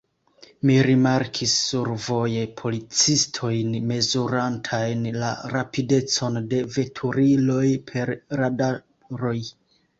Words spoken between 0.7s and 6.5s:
rimarkis survoje policistojn mezurantajn la rapidecon